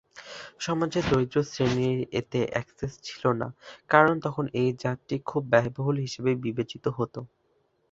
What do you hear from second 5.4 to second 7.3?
ব্যয়বহুল হিসাবে বিবেচিত হত।